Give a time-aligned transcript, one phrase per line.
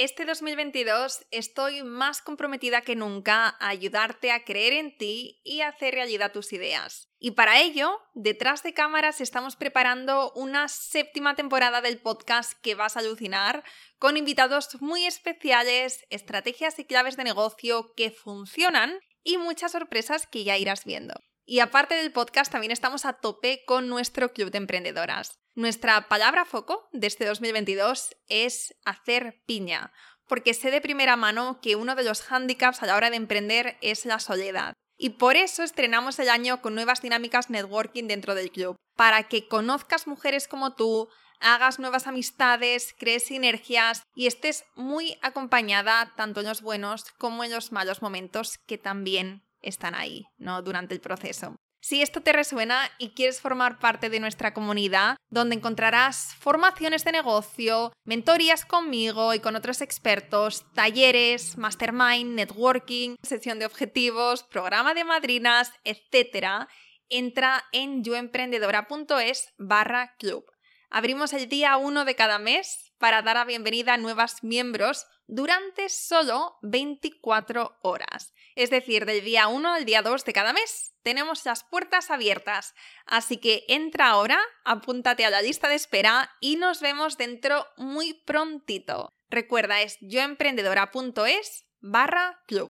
[0.00, 5.92] Este 2022 estoy más comprometida que nunca a ayudarte a creer en ti y hacer
[5.92, 7.08] realidad tus ideas.
[7.18, 12.96] Y para ello, detrás de cámaras estamos preparando una séptima temporada del podcast que vas
[12.96, 13.64] a alucinar,
[13.98, 20.44] con invitados muy especiales, estrategias y claves de negocio que funcionan y muchas sorpresas que
[20.44, 21.14] ya irás viendo.
[21.50, 25.40] Y aparte del podcast, también estamos a tope con nuestro club de emprendedoras.
[25.54, 29.90] Nuestra palabra foco de este 2022 es hacer piña,
[30.26, 33.78] porque sé de primera mano que uno de los hándicaps a la hora de emprender
[33.80, 34.74] es la soledad.
[34.98, 39.48] Y por eso estrenamos el año con nuevas dinámicas networking dentro del club, para que
[39.48, 41.08] conozcas mujeres como tú,
[41.40, 47.52] hagas nuevas amistades, crees sinergias y estés muy acompañada tanto en los buenos como en
[47.52, 50.62] los malos momentos que también están ahí, ¿no?
[50.62, 51.56] Durante el proceso.
[51.80, 57.12] Si esto te resuena y quieres formar parte de nuestra comunidad, donde encontrarás formaciones de
[57.12, 65.04] negocio, mentorías conmigo y con otros expertos, talleres, mastermind, networking, sesión de objetivos, programa de
[65.04, 66.66] madrinas, etc.,
[67.08, 70.44] entra en yoemprendedora.es barra club.
[70.90, 75.88] Abrimos el día 1 de cada mes para dar la bienvenida a nuevos miembros durante
[75.88, 78.34] solo 24 horas.
[78.54, 82.74] Es decir, del día 1 al día 2 de cada mes tenemos las puertas abiertas.
[83.06, 88.14] Así que entra ahora, apúntate a la lista de espera y nos vemos dentro muy
[88.14, 89.08] prontito.
[89.30, 92.67] Recuerda, es yoemprendedora.es barra club.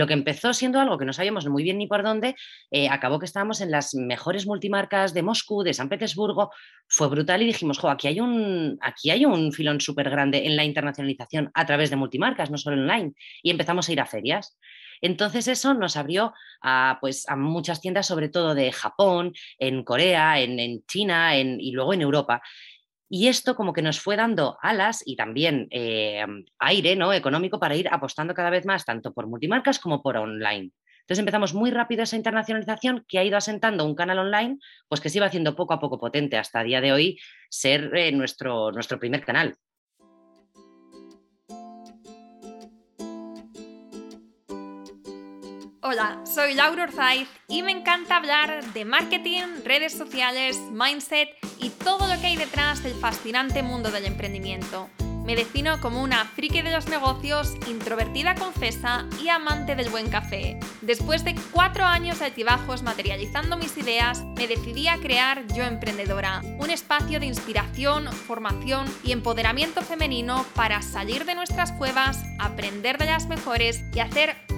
[0.00, 2.34] Lo que empezó siendo algo que no sabíamos muy bien ni por dónde,
[2.70, 6.50] eh, acabó que estábamos en las mejores multimarcas de Moscú, de San Petersburgo,
[6.88, 10.56] fue brutal y dijimos, jo, aquí hay un, aquí hay un filón súper grande en
[10.56, 14.56] la internacionalización a través de multimarcas, no solo online, y empezamos a ir a ferias.
[15.02, 20.40] Entonces eso nos abrió a, pues, a muchas tiendas, sobre todo de Japón, en Corea,
[20.40, 22.40] en, China y luego en Europa.
[23.12, 26.24] Y esto como que nos fue dando alas y también eh,
[26.60, 27.12] aire ¿no?
[27.12, 30.70] económico para ir apostando cada vez más, tanto por multimarcas como por online.
[31.00, 35.08] Entonces empezamos muy rápido esa internacionalización que ha ido asentando un canal online, pues que
[35.08, 37.18] se iba haciendo poco a poco potente hasta el día de hoy
[37.48, 39.56] ser eh, nuestro, nuestro primer canal.
[45.92, 52.06] Hola, soy Laura Orzaiz y me encanta hablar de marketing, redes sociales, mindset y todo
[52.06, 54.88] lo que hay detrás del fascinante mundo del emprendimiento.
[55.24, 60.60] Me defino como una friki de los negocios, introvertida confesa y amante del buen café.
[60.80, 66.40] Después de cuatro años de altibajos materializando mis ideas, me decidí a crear Yo Emprendedora,
[66.60, 73.06] un espacio de inspiración, formación y empoderamiento femenino para salir de nuestras cuevas, aprender de
[73.06, 74.36] las mejores y hacer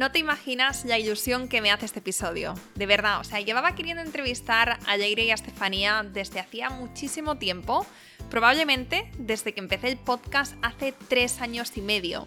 [0.00, 2.54] No te imaginas la ilusión que me hace este episodio.
[2.74, 7.36] De verdad, o sea, llevaba queriendo entrevistar a Leire y a Estefanía desde hacía muchísimo
[7.36, 7.84] tiempo,
[8.30, 12.26] probablemente desde que empecé el podcast hace tres años y medio.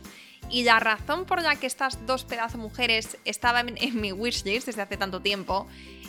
[0.52, 4.84] Y la razón por la que estas dos pedazos mujeres estaban en, mi wishlist desde
[4.84, 5.66] hace tanto tiempo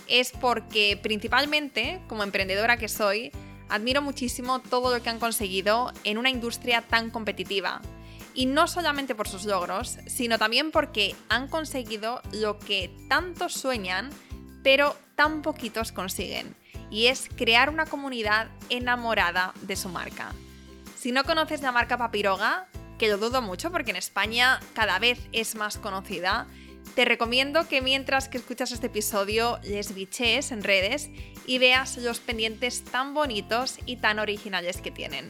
[0.06, 3.32] es porque principalmente, como emprendedora que soy,
[3.70, 7.80] admiro muchísimo todo lo que han conseguido en una industria tan competitiva
[8.34, 14.10] y no solamente por sus logros, sino también porque han conseguido lo que tantos sueñan,
[14.62, 16.56] pero tan poquitos consiguen,
[16.90, 20.32] y es crear una comunidad enamorada de su marca.
[20.96, 22.66] Si no conoces la marca Papiroga,
[22.98, 26.46] que lo dudo mucho porque en España cada vez es más conocida,
[26.94, 31.10] te recomiendo que mientras que escuchas este episodio les bichees en redes
[31.46, 35.28] y veas los pendientes tan bonitos y tan originales que tienen.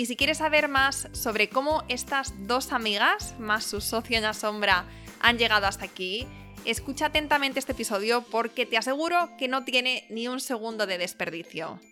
[0.00, 4.32] Y si quieres saber más sobre cómo estas dos amigas, más su socio en la
[4.32, 4.86] sombra,
[5.20, 6.26] han llegado hasta aquí,
[6.64, 11.82] escucha atentamente este episodio porque te aseguro que no tiene ni un segundo de desperdicio.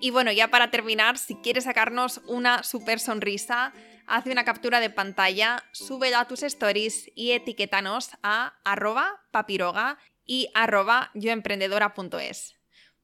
[0.00, 3.74] Y bueno, ya para terminar, si quieres sacarnos una super sonrisa,
[4.06, 10.48] hace una captura de pantalla, súbela a tus stories y etiquétanos a arroba papiroga y
[10.54, 12.54] arroba yoemprendedora.es.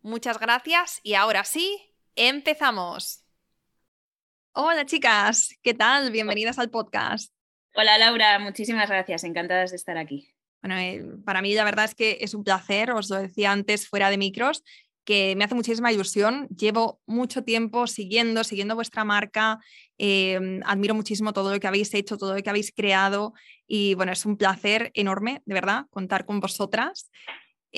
[0.01, 1.79] Muchas gracias y ahora sí,
[2.15, 3.26] empezamos.
[4.59, 6.11] Hola chicas, ¿qué tal?
[6.11, 7.31] Bienvenidas al podcast.
[7.75, 10.31] Hola Laura, muchísimas gracias, encantadas de estar aquí.
[10.63, 13.87] Bueno, eh, para mí la verdad es que es un placer, os lo decía antes
[13.87, 14.65] fuera de micros,
[15.05, 16.49] que me hace muchísima ilusión.
[16.49, 19.59] Llevo mucho tiempo siguiendo, siguiendo vuestra marca.
[19.99, 23.35] Em, admiro muchísimo todo lo que habéis hecho, todo lo que habéis creado.
[23.67, 27.11] Y bueno, es un placer enorme, de verdad, contar con vosotras.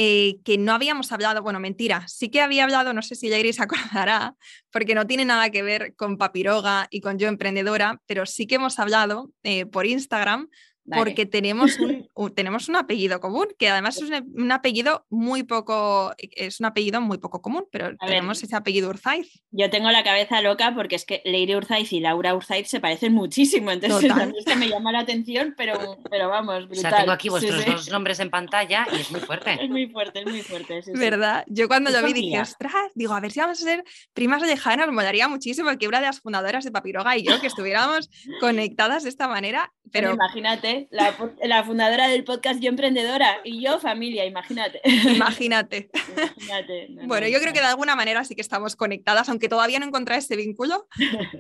[0.00, 3.52] Eh, que no habíamos hablado, bueno, mentira, sí que había hablado, no sé si Yairi
[3.52, 4.36] se acordará,
[4.70, 8.54] porque no tiene nada que ver con Papiroga y con Yo Emprendedora, pero sí que
[8.54, 10.50] hemos hablado eh, por Instagram
[10.94, 11.78] porque tenemos
[12.14, 17.00] un, tenemos un apellido común, que además es un, apellido muy poco, es un apellido
[17.00, 19.42] muy poco común, pero tenemos ese apellido Urzaiz.
[19.50, 23.12] Yo tengo la cabeza loca porque es que Leire Urzaiz y Laura Urzaiz se parecen
[23.12, 24.12] muchísimo, entonces
[24.46, 26.86] que me llama la atención, pero, pero vamos, brutal.
[26.86, 29.58] O sea, tengo aquí vuestros dos nombres en pantalla y es muy fuerte.
[29.60, 30.80] Es muy fuerte, es muy fuerte.
[30.94, 31.44] ¿Verdad?
[31.48, 34.86] Yo cuando lo vi dije, ostras, digo, a ver si vamos a ser primas lejanas,
[34.86, 39.02] me molaría muchísimo que una de las fundadoras de Papiroga y yo que estuviéramos conectadas
[39.02, 40.14] de esta manera, pero...
[40.14, 44.80] imagínate, la, fundadora del podcast Yo Emprendedora y yo familia, imagínate.
[44.84, 45.90] Imagínate.
[47.06, 50.16] bueno, yo creo que de alguna manera sí que estamos conectadas, aunque todavía no encontré
[50.16, 50.86] ese vínculo,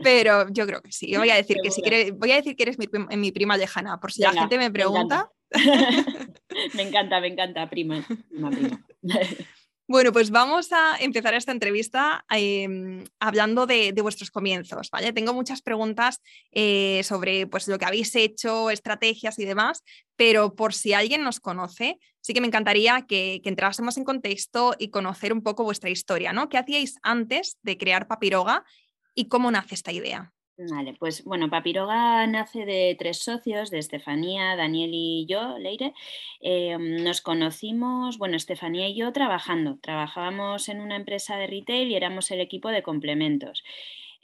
[0.02, 1.10] pero yo creo que sí.
[1.10, 1.82] Yo voy a decir que si
[2.12, 5.30] voy a decir que eres mi, prima lejana, por si la gente me pregunta.
[6.74, 8.04] Me encanta, me encanta, prima.
[8.06, 8.84] prima.
[9.90, 15.14] Bueno, pues vamos a empezar esta entrevista em, hablando de, vuestros comienzos, ¿vale?
[15.14, 16.20] Tengo muchas preguntas
[16.52, 19.82] eh, sobre pues, lo que habéis hecho, estrategias y demás,
[20.14, 24.74] pero por si alguien nos conoce, sí que me encantaría que, que entrásemos en contexto
[24.78, 26.50] y conocer un poco vuestra historia, ¿no?
[26.50, 28.66] ¿Qué hacíais antes de crear Papiroga
[29.14, 30.34] y cómo nace esta idea?
[30.60, 35.94] Vale, pues bueno, Papiroga nace de tres socios, de Estefanía, Daniel y yo, Leire.
[36.40, 39.78] Em, nos conocimos, bueno, Estefanía y yo trabajando.
[39.80, 43.62] Trabajábamos en una empresa de retail y éramos el equipo de complementos.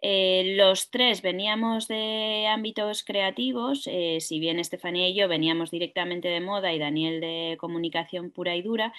[0.07, 6.29] Eh, los tres veníamos de ámbitos creativos, eh, si bien Estefanía y yo veníamos directamente
[6.29, 8.93] de moda y Daniel de comunicación pura y dura.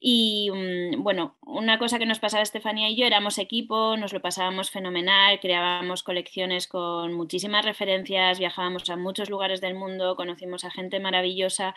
[0.00, 4.20] Y mm, bueno, una cosa que nos pasaba Estefanía y yo, éramos equipo, nos lo
[4.20, 10.70] pasábamos fenomenal, creábamos colecciones con muchísimas referencias, viajábamos a muchos lugares del mundo, conocimos a
[10.70, 11.74] gente maravillosa,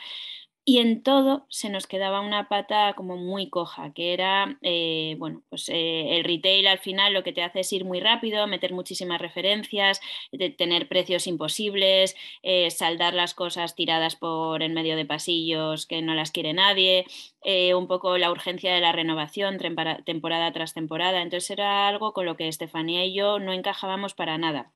[0.65, 5.43] y en todo se nos quedaba una pata como muy coja, que era, eh, bueno,
[5.49, 8.73] pues eh, el retail al final lo que te hace es ir muy rápido, meter
[8.73, 9.99] muchísimas referencias,
[10.57, 16.15] tener precios imposibles, eh, saldar las cosas tiradas por en medio de pasillos que no
[16.15, 17.05] las quiere nadie,
[17.75, 19.57] un poco la urgencia de la renovación
[20.05, 21.21] temporada tras temporada.
[21.21, 24.71] Entonces era algo con lo que Estefanía y yo no encajábamos para nada.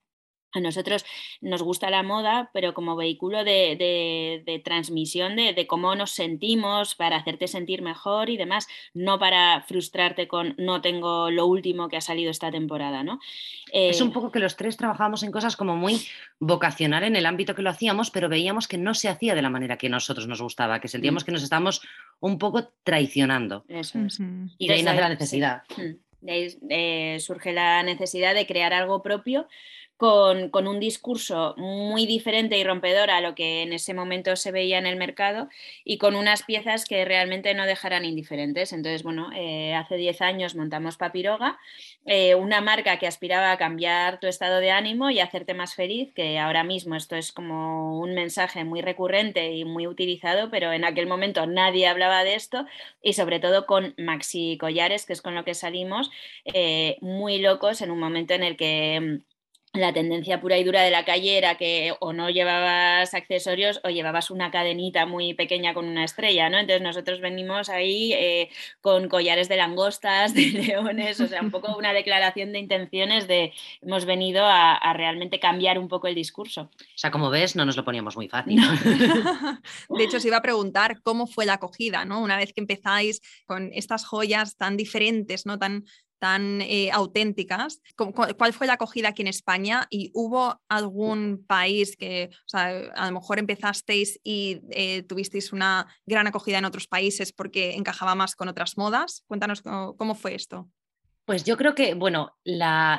[0.53, 1.05] A nosotros
[1.41, 7.47] nos gusta la moda, pero como vehículo de, transmisión de, cómo nos sentimos, para hacerte
[7.47, 12.31] sentir mejor y demás, no para frustrarte con no tengo lo último que ha salido
[12.31, 13.03] esta temporada.
[13.03, 13.19] ¿no?
[13.73, 16.01] es un eh, poco que los tres trabajábamos en cosas como muy
[16.39, 19.49] vocacional en el ámbito que lo hacíamos, pero veíamos que no se hacía de la
[19.49, 21.25] manera que a nosotros nos gustaba, que sentíamos mm.
[21.25, 21.81] que nos estábamos
[22.19, 23.65] un poco traicionando.
[23.67, 24.19] Eso es.
[24.57, 25.63] Y de ahí nace la necesidad.
[25.75, 29.47] Mm, de ahí eh, surge la necesidad de crear algo propio
[29.97, 34.77] con, un discurso muy diferente y rompedor a lo que en ese momento se veía
[34.77, 35.49] en el mercado
[35.83, 38.73] y con unas piezas que realmente no dejarán indiferentes.
[38.73, 41.57] Entonces, bueno, eh, hace 10 años montamos Papiroga,
[42.05, 46.13] eh, una marca que aspiraba a cambiar tu estado de ánimo y hacerte más feliz,
[46.13, 50.85] que ahora mismo esto es como un mensaje muy recurrente y muy utilizado, pero en
[50.85, 52.65] aquel momento nadie hablaba de esto
[53.01, 56.11] y sobre todo con Maxi Collares, que es con lo que salimos,
[56.45, 59.21] eh, muy locos en un momento en el que
[59.73, 63.89] la tendencia pura y dura de la calle era que o no llevabas accesorios o
[63.89, 66.57] llevabas una cadenita muy pequeña con una estrella, ¿no?
[66.57, 68.49] Entonces nosotros venimos ahí eh,
[68.81, 73.53] con collares de langostas, de leones, o sea, un poco una declaración de intenciones de
[73.81, 76.61] hemos venido a, realmente cambiar un poco el discurso.
[76.61, 78.59] O sea, como ves, no nos lo poníamos muy fácil.
[79.89, 82.21] de hecho, os iba a preguntar cómo fue la acogida, ¿no?
[82.21, 85.59] Una vez que empezáis con estas joyas tan diferentes, ¿no?
[85.59, 85.85] Tan
[86.19, 87.81] tan eh, auténticas.
[87.95, 89.87] ¿Cuál fue la acogida aquí en España?
[89.89, 95.87] ¿Y hubo algún país que, o sea, a lo mejor empezasteis y eh, tuvisteis una
[96.05, 99.23] gran acogida en otros países porque encajaba más con otras modas?
[99.27, 100.69] Cuéntanos cómo, fue esto.
[101.25, 102.37] Pues yo creo que, bueno,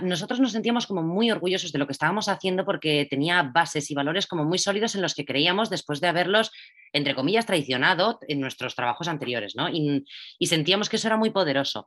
[0.02, 3.94] nosotros nos sentíamos como muy orgullosos de lo que estábamos haciendo porque tenía bases y
[3.94, 6.52] valores como muy sólidos en los que creíamos después de haberlos,
[6.92, 9.70] entre comillas, traicionado en nuestros trabajos anteriores, ¿no?
[9.70, 11.87] y sentíamos que eso era muy poderoso.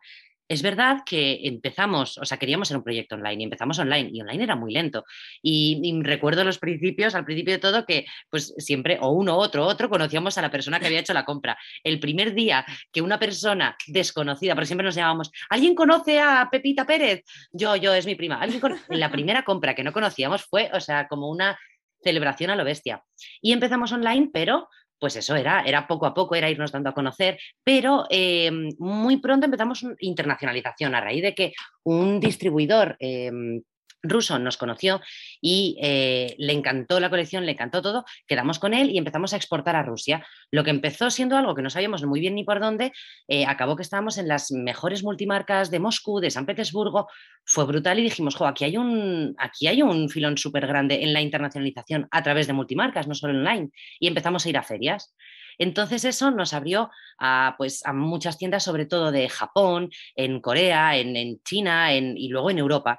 [0.51, 4.19] Es verdad que empezamos, o sea, queríamos ser un proyecto online y empezamos online y
[4.19, 5.05] online era muy lento.
[5.41, 9.89] Y, recuerdo los principios, al principio de todo, que pues siempre o uno, otro, otro,
[9.89, 11.57] conocíamos a la persona que había hecho la compra.
[11.85, 16.85] El primer día que una persona desconocida, por siempre nos llamábamos, ¿alguien conoce a Pepita
[16.85, 17.23] Pérez?
[17.53, 18.35] Yo, yo, es mi prima.
[18.35, 21.57] ¿Alguien la primera compra que no conocíamos fue, o sea, como una
[22.03, 23.03] celebración a lo bestia.
[23.41, 24.67] Y empezamos online, pero
[25.01, 29.17] pues eso era, era poco a poco, era irnos dando a conocer, pero em, muy
[29.17, 33.63] pronto empezamos internacionalización a raíz de que un distribuidor em,
[34.03, 35.01] ruso nos conoció
[35.41, 39.37] y eh, le encantó la colección, le encantó todo, quedamos con él y empezamos a
[39.37, 40.25] exportar a Rusia.
[40.51, 42.91] Lo que empezó siendo algo que no sabíamos muy bien ni por dónde,
[43.27, 47.07] eh, acabó que estábamos en las mejores multimarcas de Moscú, de San Petersburgo,
[47.45, 51.13] fue brutal y dijimos, jo, aquí hay un, aquí hay un filón súper grande en
[51.13, 55.13] la internacionalización a través de multimarcas, no solo online, y empezamos a ir a ferias.
[55.57, 56.89] Entonces eso nos abrió
[57.19, 62.49] a, pues, a muchas tiendas, sobre todo de Japón, en Corea, en, China y luego
[62.49, 62.97] en Europa.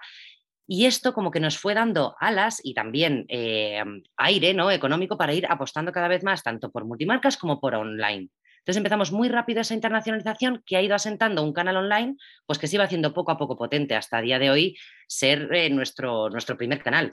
[0.75, 3.85] Y esto como que nos fue dando alas y también eh,
[4.17, 4.71] aire ¿no?
[4.71, 8.31] económico para ir apostando cada vez más tanto por multimarcas como por online.
[8.61, 12.69] Entonces empezamos muy rápido esa internacionalización que ha ido asentando un canal online, pues que
[12.69, 16.31] se iba haciendo poco a poco potente hasta el día de hoy ser eh, nuestro,
[16.31, 17.13] nuestro primer canal.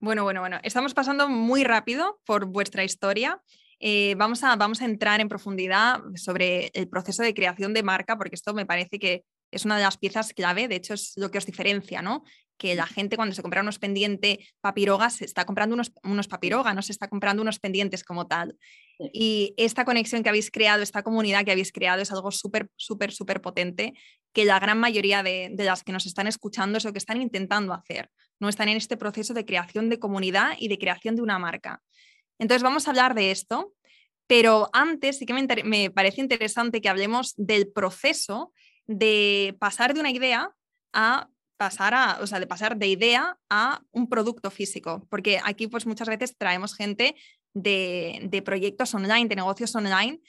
[0.00, 3.40] Bueno, bueno, bueno, estamos pasando muy rápido por vuestra historia.
[3.78, 8.18] Eh, vamos, a, vamos a entrar en profundidad sobre el proceso de creación de marca,
[8.18, 11.30] porque esto me parece que es una de las piezas clave, de hecho es lo
[11.30, 12.24] que os diferencia, ¿no?
[12.56, 16.74] Que la gente cuando se compra unos pendientes papirogas se está comprando unos, unos papirogas,
[16.74, 18.56] no se está comprando unos pendientes como tal.
[19.12, 23.12] Y esta conexión que habéis creado, esta comunidad que habéis creado es algo súper, súper,
[23.12, 23.94] súper potente
[24.32, 27.20] que la gran mayoría de, de, las que nos están escuchando es lo que están
[27.20, 31.22] intentando hacer, no están en este proceso de creación de comunidad y de creación de
[31.22, 31.82] una marca.
[32.38, 33.74] Entonces vamos a hablar de esto,
[34.26, 38.52] pero antes sí que me, me parece interesante que hablemos del proceso
[38.90, 40.52] de pasar de una idea
[40.92, 45.68] a pasar a, o sea, de pasar de idea a un producto físico, porque aquí
[45.68, 47.14] pues muchas veces traemos gente
[47.54, 50.20] de, proyectos online, de negocios online,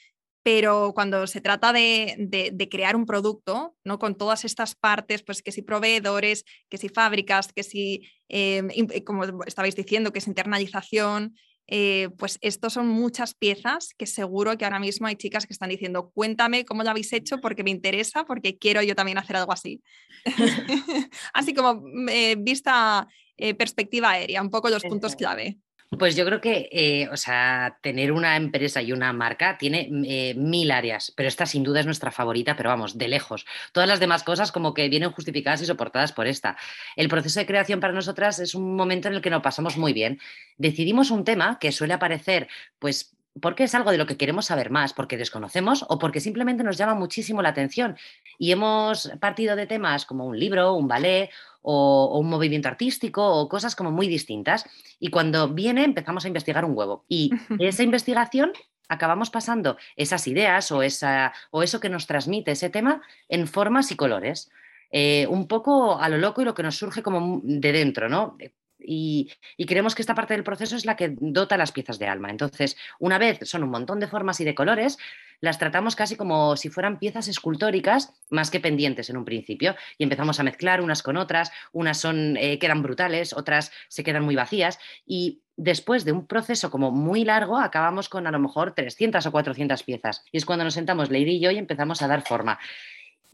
[0.44, 3.98] pero cuando se trata de, crear un producto, ¿no?
[3.98, 8.68] Con todas estas partes, pues que si proveedores, que si fábricas, que si, em,
[9.04, 11.34] como estabais diciendo, que es internalización,
[11.68, 15.70] eh, pues estos son muchas piezas que seguro que ahora mismo hay chicas que están
[15.70, 19.52] diciendo, cuéntame cómo lo habéis hecho porque me interesa, porque quiero yo también hacer algo
[19.52, 19.82] así.
[21.32, 25.58] así como mm, eh, vista eh, perspectiva aérea, un poco los puntos clave.
[25.98, 30.34] Pues yo creo que, eh, o sea, tener una empresa y una marca tiene eh,
[30.34, 33.44] mil áreas, pero esta sin duda es nuestra favorita, pero vamos, de lejos.
[33.72, 36.56] Todas las demás cosas como que vienen justificadas y soportadas por esta.
[36.96, 39.92] El proceso de creación para nosotras es un momento en el que nos pasamos muy
[39.92, 40.18] bien.
[40.56, 44.70] Decidimos un tema que suele aparecer, pues porque es algo de lo que queremos saber
[44.70, 47.96] más, porque desconocemos o porque simplemente nos llama muchísimo la atención.
[48.38, 51.30] Y hemos partido de temas como un libro, un ballet
[51.62, 54.66] o, un movimiento artístico o cosas como muy distintas.
[54.98, 57.04] Y cuando viene empezamos a investigar un huevo.
[57.08, 58.52] Y esa investigación
[58.88, 63.90] acabamos pasando esas ideas o, esa, o eso que nos transmite ese tema en formas
[63.90, 64.50] y colores.
[64.90, 68.36] Eh, un poco a lo loco y lo que nos surge como de dentro, ¿no?
[68.84, 69.30] Y,
[69.66, 72.30] creemos que esta parte del proceso es la que dota las piezas de alma.
[72.30, 74.98] Entonces, una vez son un montón de formas y de colores,
[75.40, 80.04] las tratamos casi como si fueran piezas escultóricas más que pendientes en un principio y
[80.04, 84.36] empezamos a mezclar unas con otras, unas son, eh, quedan brutales, otras se quedan muy
[84.36, 89.26] vacías y después de un proceso como muy largo acabamos con a lo mejor 300
[89.26, 92.22] o 400 piezas y es cuando nos sentamos Lady y yo y empezamos a dar
[92.22, 92.58] forma.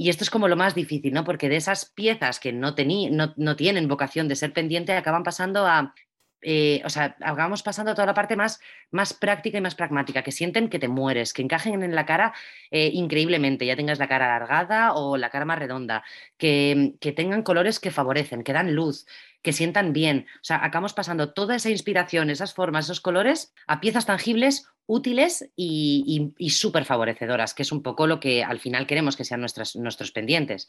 [0.00, 1.24] Y esto es como lo más difícil, ¿no?
[1.24, 2.74] Porque de esas piezas que no,
[3.10, 5.92] no, no tienen vocación de ser pendiente, acaban pasando a
[6.42, 10.22] eh, o sea, acabamos pasando a toda la parte más, más práctica y más pragmática,
[10.22, 12.32] que sienten que te mueres, que encajen en la cara
[12.70, 16.04] eh, increíblemente, ya tengas la cara alargada o la cara más redonda,
[16.36, 19.06] que, que, tengan colores que favorecen, que dan luz,
[19.42, 20.26] que sientan bien.
[20.36, 25.50] O sea, acabamos pasando toda esa inspiración, esas formas, esos colores a piezas tangibles, útiles
[25.56, 29.40] y, y, súper favorecedoras, que es un poco lo que al final queremos que sean
[29.40, 30.68] nuestros pendientes.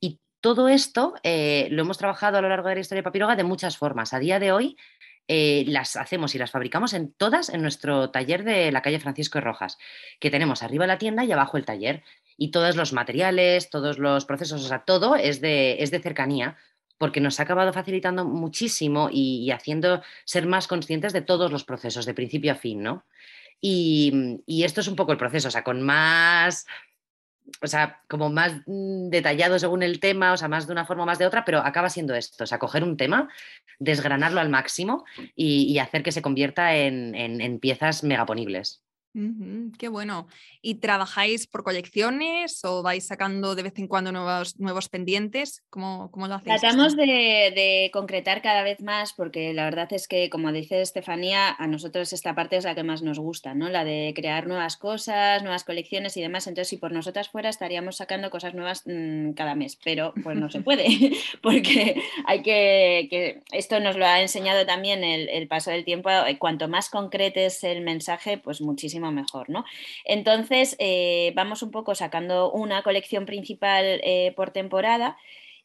[0.00, 3.36] Y todo esto eh, lo hemos trabajado a lo largo de la historia de Papiroga
[3.36, 4.14] de muchas formas.
[4.14, 4.76] A día de hoy
[5.26, 9.40] eh, las hacemos y las fabricamos en todas en nuestro taller de la calle Francisco
[9.40, 9.78] Rojas,
[10.20, 12.02] que tenemos arriba la tienda y abajo el taller.
[12.36, 16.56] Y todos los materiales, todos los procesos, o sea, todo es de, es de cercanía,
[16.96, 22.06] porque nos ha acabado facilitando muchísimo y, haciendo ser más conscientes de todos los procesos,
[22.06, 23.04] de principio a fin, ¿no?
[23.60, 26.66] Y, y, esto es un poco el proceso, o sea, con más
[27.62, 31.02] o sea, como más mm, detallado según el tema, o sea, más de una forma
[31.02, 33.28] o más de otra, pero acaba siendo esto, o sea, coger un tema,
[33.78, 38.82] desgranarlo al máximo y, hacer que se convierta en, piezas megaponibles.
[39.78, 40.28] Qué bueno.
[40.62, 45.64] ¿Y trabajáis por colecciones o vais sacando de vez en cuando nuevos, nuevos pendientes?
[45.70, 46.60] ¿Cómo, cómo lo hacéis?
[46.60, 51.66] Tratamos de, concretar cada vez más porque la verdad es que, como dice Estefanía, a
[51.66, 53.68] nosotros esta parte es la que más nos gusta, ¿no?
[53.68, 56.46] La de crear nuevas cosas, nuevas colecciones y demás.
[56.46, 60.50] Entonces, si por nosotras fuera, estaríamos sacando cosas nuevas mm, cada mes, pero pues no
[60.50, 60.86] se puede
[61.42, 66.10] porque hay que, esto nos lo ha enseñado también el, el paso del tiempo.
[66.38, 69.64] Cuanto más concretes el mensaje, pues muchísimo mejor, ¿no?
[70.04, 75.16] Entonces, eh, vamos un poco sacando una colección principal eh, por temporada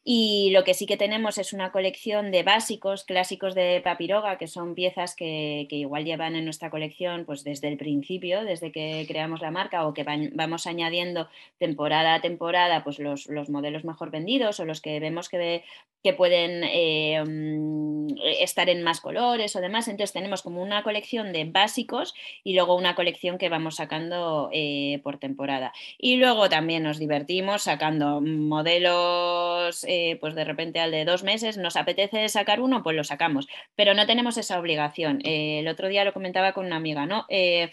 [0.06, 4.48] y lo que sí que tenemos es una colección de básicos clásicos de Papiroga, que
[4.48, 9.40] son piezas que, igual llevan en nuestra colección pues desde el principio, desde que creamos
[9.40, 14.66] la marca, o que vamos añadiendo temporada a temporada pues los, modelos mejor vendidos o
[14.66, 15.64] los que vemos que,
[16.02, 18.08] que pueden eh, mm,
[18.40, 19.88] estar en más colores o demás.
[19.88, 25.00] Entonces tenemos como una colección de básicos y luego una colección que vamos sacando eh,
[25.02, 25.72] por temporada.
[25.96, 29.84] Y luego también nos divertimos sacando modelos
[30.20, 33.94] pues de repente al de dos meses nos apetece sacar uno, pues lo sacamos, pero
[33.94, 35.20] no tenemos esa obligación.
[35.24, 37.26] Eh, el otro día lo comentaba con una amiga, ¿no?
[37.28, 37.70] Eh,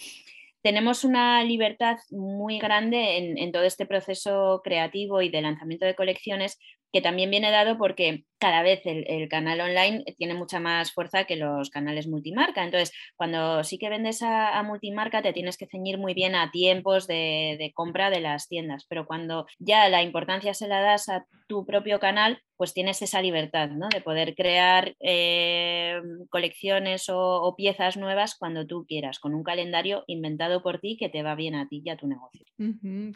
[0.61, 6.59] tenemos una libertad muy grande en, todo este proceso creativo y de lanzamiento de colecciones
[6.91, 11.35] que también viene dado porque cada vez el, canal online tiene mucha más fuerza que
[11.35, 12.63] los canales multimarca.
[12.63, 17.05] Entonces, cuando sí que vendes a, multimarca, te tienes que ceñir muy bien a tiempos
[17.05, 21.65] de, compra de las tiendas, pero cuando ya la importancia se la das a tu
[21.65, 23.89] propio canal, pues tienes esa libertad ¿no?
[23.89, 30.63] de poder crear eh, colecciones o, piezas nuevas cuando tú quieras, con un calendario inventado
[30.63, 32.45] por ti que te va bien a ti y a tu negocio.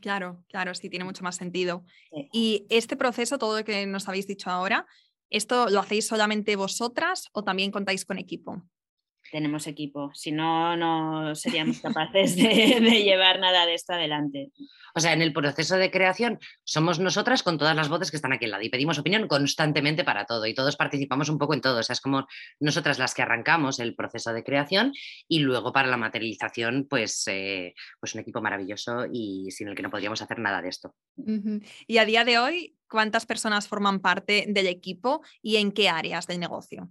[0.01, 1.84] claro, claro, sí, tiene mucho más sentido.
[2.32, 4.86] Y este proceso, todo que nos habéis dicho ahora,
[5.29, 8.63] ¿Esto lo hacéis solamente vosotras o también contáis con equipo?
[9.31, 14.51] Tenemos equipo, si no, no seríamos capaces de, llevar nada de esto adelante.
[14.93, 18.34] O sea, en el proceso de creación somos nosotras con todas las voces que están
[18.34, 21.62] aquí al lado y pedimos opinión constantemente para todo y todos participamos un poco en
[21.62, 21.79] todo.
[21.79, 22.27] O sea, es como
[22.60, 24.93] nosotras las que arrancamos el proceso de creación
[25.27, 29.84] y luego para la materialización, pues, eh, pues un equipo maravilloso y sin el que
[29.84, 30.95] no podríamos hacer nada de esto.
[31.88, 36.27] Y a día de hoy, ¿cuántas personas forman parte del equipo y en qué áreas
[36.27, 36.89] del negocio?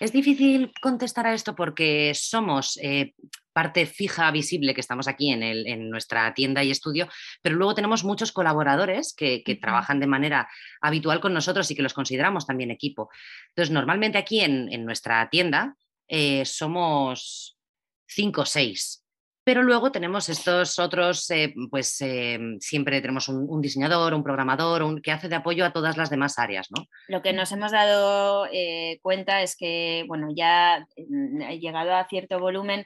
[0.00, 3.14] Es difícil contestar a esto porque somos eh,
[3.52, 7.08] parte fija, visible, que estamos aquí en, nuestra tienda y estudio,
[7.42, 10.48] pero luego tenemos muchos colaboradores que, trabajan de manera
[10.80, 13.10] habitual con nosotros y que los consideramos también equipo.
[13.48, 17.58] Entonces, normalmente aquí en, nuestra tienda eh, somos
[18.06, 19.04] cinco o seis
[19.48, 25.00] pero luego tenemos estos otros, eh, pues eh, siempre tenemos un, diseñador, un programador, un,
[25.00, 26.84] que hace de apoyo a todas las demás áreas, ¿no?
[27.08, 32.38] Lo que nos hemos dado eh, cuenta es que, bueno, ya mm, llegado a cierto
[32.38, 32.84] volumen,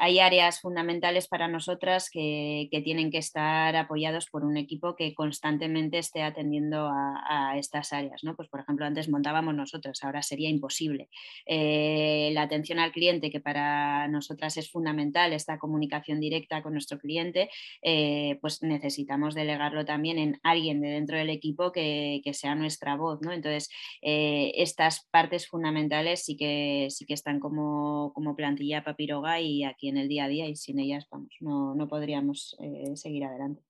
[0.00, 5.98] hay áreas fundamentales para nosotras que, tienen que estar apoyados por un equipo que constantemente
[5.98, 8.34] esté atendiendo a, a, estas áreas, ¿no?
[8.34, 11.10] Pues, por ejemplo, antes montábamos nosotros, ahora sería imposible.
[11.46, 17.50] la atención al cliente, que para nosotras es fundamental, esta comunicación directa con nuestro cliente,
[17.82, 23.20] eh, pues necesitamos delegarlo también en alguien de dentro del equipo que, sea nuestra voz.
[23.22, 23.32] ¿no?
[23.32, 23.68] Entonces,
[24.02, 29.88] eh, estas partes fundamentales sí que, sí que están como, como plantilla papiroga y aquí
[29.88, 33.67] en el día a día y sin ellas, vamos, no, no podríamos eh, seguir adelante.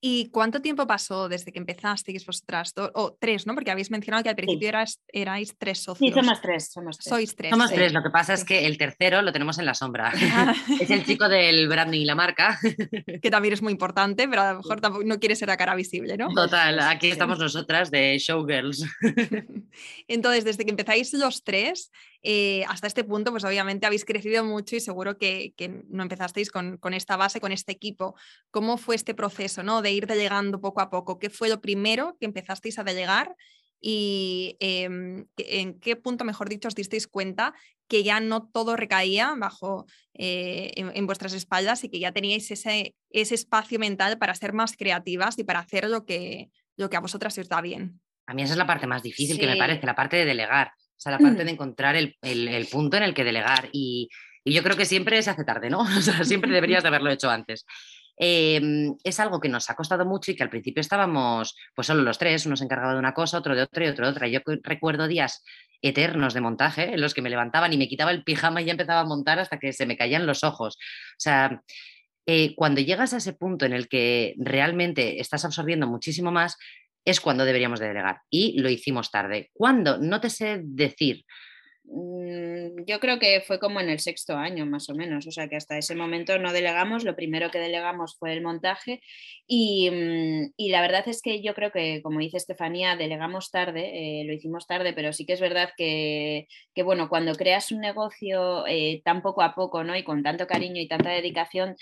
[0.00, 2.74] ¿Y cuánto tiempo pasó desde que empezasteis vosotras?
[2.94, 3.54] O tres, ¿no?
[3.54, 4.70] Porque habéis mencionado que al principio
[5.08, 6.12] erais tres socios.
[6.12, 7.08] Sí, somos tres, somos tres.
[7.08, 7.50] Sois tres.
[7.50, 10.12] Somos tres, lo que pasa es que el tercero lo tenemos en la sombra.
[10.32, 10.54] Ah.
[10.80, 12.58] es el chico del branding y la marca.
[13.22, 16.16] que también es muy importante, pero a lo mejor no quiere ser a cara visible,
[16.16, 16.28] ¿no?
[16.34, 18.84] Total, aquí estamos nosotras de showgirls.
[20.08, 21.90] Entonces, desde que empezáis los tres,
[22.22, 25.54] eh, hasta este punto, pues obviamente habéis crecido mucho y seguro que,
[25.88, 28.14] no empezasteis con, esta base, con este equipo.
[28.50, 29.82] ¿Cómo fue este proceso ¿no?
[29.82, 31.18] de ir delegando poco a poco?
[31.18, 33.34] ¿Qué fue lo primero que empezasteis a delegar?
[33.78, 37.54] y em, en qué punto, mejor dicho, os disteis cuenta
[37.88, 42.94] que ya no todo recaía bajo eh, en, vuestras espaldas y que ya teníais ese,
[43.10, 47.00] ese espacio mental para ser más creativas y para hacer lo que, lo que a
[47.00, 48.00] vosotras os da bien.
[48.26, 50.72] A mí esa es la parte más difícil que me parece, la parte de delegar.
[50.96, 52.16] O sea, la parte de encontrar el,
[52.70, 53.68] punto en el que delegar.
[53.72, 54.08] Y,
[54.44, 55.80] yo creo que siempre se hace tarde, ¿no?
[55.98, 57.66] O sea, siempre deberías de haberlo hecho antes.
[58.18, 62.02] Em, es algo que nos ha costado mucho y que al principio estábamos pues solo
[62.02, 64.28] los tres, uno se encargaba de una cosa, otro de otra y otro de otra.
[64.28, 65.44] Yo recuerdo días
[65.82, 68.72] eternos de montaje en los que me levantaban y me quitaba el pijama y ya
[68.72, 70.76] empezaba a montar hasta que se me caían los ojos.
[70.76, 71.62] O sea,
[72.26, 76.56] eh, cuando llegas a ese punto en el que realmente estás absorbiendo muchísimo más,
[77.06, 78.20] es cuando deberíamos de delegar.
[78.28, 79.50] Y lo hicimos tarde.
[79.54, 79.96] ¿Cuándo?
[79.96, 81.24] No te sé decir.
[81.88, 85.46] Mm, yo creo que fue como en el sexto año más o menos, o sea
[85.48, 89.00] que hasta ese momento no delegamos, lo primero que delegamos fue el montaje
[89.46, 94.24] y, mm, la verdad es que yo creo que, como dice Estefanía, delegamos tarde, eh,
[94.24, 96.48] lo hicimos tarde, pero sí que es verdad que,
[96.84, 99.96] bueno, cuando creas un negocio eh, tan poco a poco ¿no?
[99.96, 101.76] y con tanto cariño y tanta dedicación,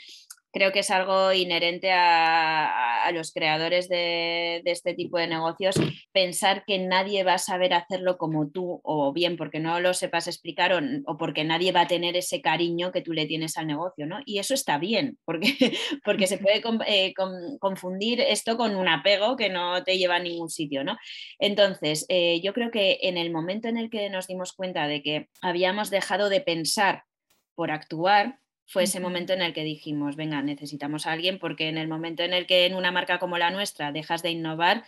[0.55, 5.77] creo que es algo inherente a, los creadores de, este tipo de negocios
[6.13, 10.27] pensar que nadie va a saber hacerlo como tú o bien porque no lo sepas
[10.27, 14.07] explicar o, porque nadie va a tener ese cariño que tú le tienes al negocio,
[14.07, 14.21] ¿no?
[14.25, 15.49] Y eso está bien porque,
[16.05, 17.13] porque se puede eh,
[17.61, 20.97] confundir esto con un apego que no te lleva a ningún sitio, ¿no?
[21.39, 25.03] Entonces, eh, yo creo que en el momento en el que nos dimos cuenta de
[25.03, 27.05] que habíamos dejado de pensar
[27.55, 31.79] por actuar, fue ese momento en el que dijimos, venga, necesitamos a alguien porque en
[31.79, 34.85] el momento en el que en una marca como la nuestra dejas de innovar,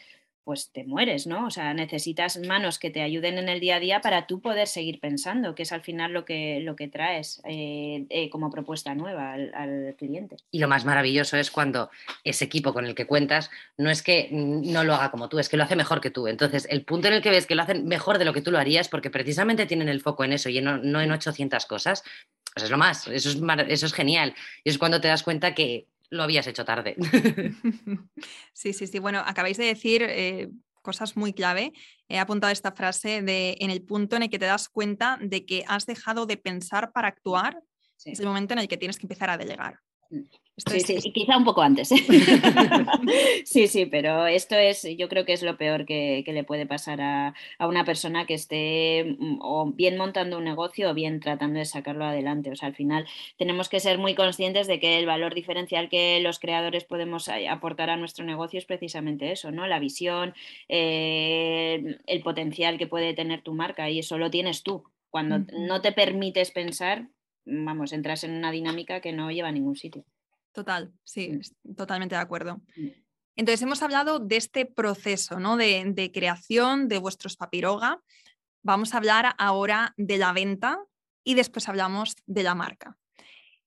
[0.47, 1.49] pues te mueres, ¿no?
[1.49, 4.69] O sea, necesitas manos que te ayuden en el día a día para tú poder
[4.69, 8.95] seguir pensando, que es al final lo que, lo que traes eh, eh, como propuesta
[8.95, 10.37] nueva al, cliente.
[10.53, 11.91] Y lo más maravilloso es cuando
[12.23, 15.49] ese equipo con el que cuentas no es que no lo haga como tú, es
[15.49, 16.29] que lo hace mejor que tú.
[16.29, 18.53] Entonces, el punto en el que ves que lo hacen mejor de lo que tú
[18.53, 22.05] lo harías, porque precisamente tienen el foco en eso y no, no en 800 cosas,
[22.57, 23.37] pues es lo más, eso es,
[23.69, 24.35] eso es genial.
[24.65, 26.97] Y es cuando te das cuenta que lo habías hecho tarde.
[28.55, 28.99] Sí, sí, sí.
[28.99, 30.49] Bueno, acabáis de decir eh,
[30.81, 31.75] cosas muy clave.
[32.09, 35.45] He apuntado esta frase de en el punto en el que te das cuenta de
[35.45, 37.61] que has dejado de pensar para actuar,
[38.03, 39.81] es el momento en el que tienes que empezar a delegar.
[40.59, 41.93] Sí, sí, quizá un poco antes.
[41.93, 41.97] ¿eh?
[43.45, 47.01] sí, sí, pero esto es, yo creo que es lo peor que, le puede pasar
[47.03, 51.67] a, una persona que esté mm, o bien montando un negocio o bien tratando de
[51.67, 52.51] sacarlo adelante.
[52.51, 56.21] O sea, al final tenemos que ser muy conscientes de que el valor diferencial que
[56.21, 59.67] los creadores podemos aportar a nuestro negocio es precisamente eso, ¿no?
[59.67, 60.33] La visión,
[60.71, 64.85] eh, el potencial que puede tener tu marca y eso lo tienes tú.
[65.11, 67.09] Cuando no te permites pensar,
[67.47, 70.05] vamos, entras en una dinámica que no lleva a ningún sitio.
[70.53, 71.39] Total, sí,
[71.77, 72.61] totalmente de acuerdo.
[73.37, 75.57] Entonces, hemos hablado de este proceso ¿no?
[75.57, 78.01] de, creación de vuestros papiroga.
[78.63, 80.79] Vamos a hablar ahora de la venta
[81.23, 82.97] y después hablamos de la marca.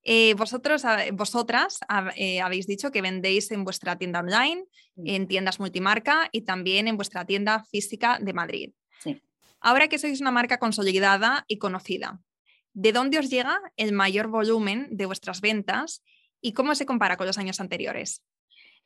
[0.02, 1.80] Eh, vosotros, vosotras
[2.16, 4.66] eh, habéis dicho que vendéis en vuestra tienda online,
[4.96, 8.72] en tiendas multimarca y también en vuestra tienda física de Madrid.
[9.62, 12.22] Ahora que sois una marca consolidada y conocida,
[12.80, 16.02] ¿de dónde os llega el mayor volumen de vuestras ventas
[16.42, 18.24] ¿Y cómo se compara con los años anteriores?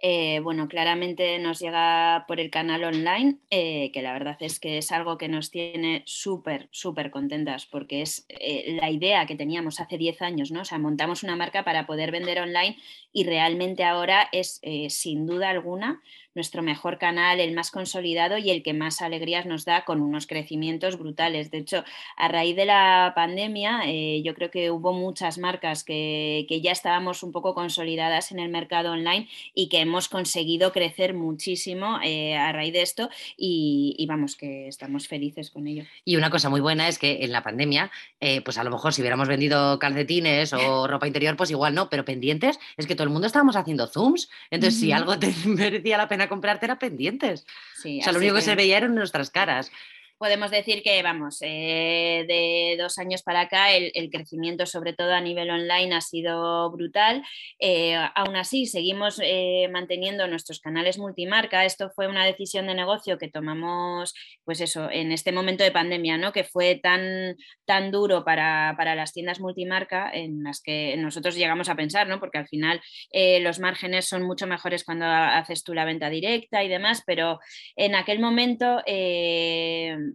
[0.06, 4.78] Eh, bueno, claramente nos llega por el canal online, eh, que la verdad es que
[4.78, 9.80] es algo que nos tiene súper, súper contentas, porque es eh, la idea que teníamos
[9.80, 10.62] hace 10 años, ¿no?
[10.62, 12.76] O sea, montamos una marca para poder vender online
[13.14, 16.02] y realmente ahora es, sin duda alguna,
[16.36, 20.28] nuestro mejor canal, el más consolidado y el que más alegrías nos da con unos
[20.28, 21.52] crecimientos brutales.
[21.52, 21.84] De hecho,
[22.18, 27.24] a raíz de la pandemia, eh, yo creo que hubo muchas marcas que, ya estábamos
[27.24, 32.52] un poco consolidadas en el mercado online y que hemos conseguido crecer muchísimo eh, a
[32.52, 35.84] raíz de esto y, vamos, que estamos felices con ello.
[36.06, 37.92] Y una cosa muy buena es que en la pandemia,
[38.22, 41.90] eh, pues a lo mejor si hubiéramos vendido calcetines o ropa interior, pues igual no,
[41.90, 44.30] pero pendientes, es que todo el mundo estábamos haciendo zooms.
[44.52, 47.46] Entonces, si algo te merecía la pena comprarte era pendientes.
[47.78, 48.42] o sea, lo único que...
[48.42, 49.72] se veía eran nuestras caras
[50.18, 55.22] podemos decir que, vamos, eh, de dos años para acá el, crecimiento, sobre todo a
[55.22, 57.24] nivel online, ha sido brutal.
[57.60, 61.66] Eh, aún así, seguimos eh, manteniendo nuestros canales multimarca.
[61.66, 66.18] Esto fue una decisión de negocio que tomamos, pues eso, en este momento de pandemia,
[66.18, 66.32] ¿no?
[66.32, 71.76] Que fue tan, tan duro para, las tiendas multimarca en las que nosotros llegamos a
[71.76, 72.20] pensar, ¿no?
[72.20, 72.82] Porque al final
[73.42, 77.40] los márgenes son mucho mejores cuando haces tú la venta directa y demás, pero
[77.76, 78.82] en aquel momento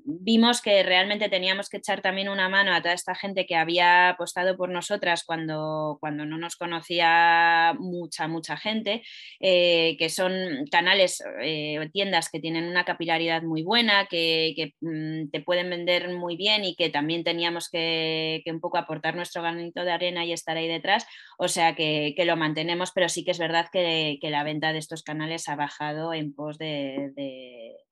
[0.04, 4.10] vimos que realmente teníamos que echar también una mano a toda esta gente que había
[4.10, 9.02] apostado por nosotras cuando, cuando no nos conocía mucha, mucha gente,
[9.40, 15.40] eh, que son canales eh, tiendas que tienen una capilaridad muy buena, que, mm, te
[15.40, 19.92] pueden vender muy bien y que también teníamos que, un poco aportar nuestro granito de
[19.92, 21.06] arena y estar ahí detrás.
[21.38, 25.02] O sea que, lo mantenemos, pero sí que es verdad que, la venta de estos
[25.02, 27.12] canales ha bajado en pos de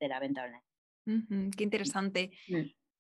[0.00, 0.65] la venta online
[1.56, 2.30] qué interesante.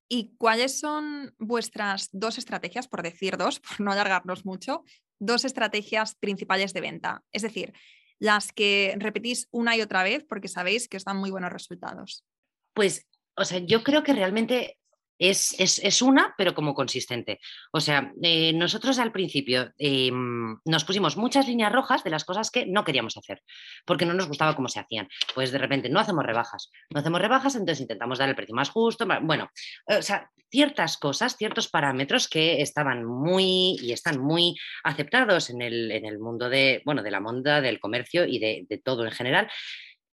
[0.08, 4.84] ¿Y cuáles son vuestras dos estrategias, por decir dos, por no alargarnos mucho,
[5.18, 7.22] dos estrategias principales de venta?
[7.32, 7.72] Es decir,
[8.18, 12.24] las que repetís una y otra vez porque sabéis que os dan muy buenos resultados.
[12.72, 14.78] Pues, o sea, yo creo que realmente
[15.18, 17.40] es, una, pero como consistente.
[17.72, 22.50] O sea, eh, nosotros al principio em, nos pusimos muchas líneas rojas de las cosas
[22.50, 23.42] que no queríamos hacer,
[23.84, 25.08] porque no nos gustaba cómo se hacían.
[25.34, 28.70] Pues de repente no hacemos rebajas, no hacemos rebajas, entonces intentamos dar el precio más
[28.70, 29.06] justo.
[29.22, 29.50] Bueno,
[29.86, 35.90] o sea, ciertas cosas, ciertos parámetros que estaban muy y están muy aceptados en el,
[35.90, 39.12] en el mundo de, bueno, de la monda, del comercio y de, de todo en
[39.12, 39.50] general.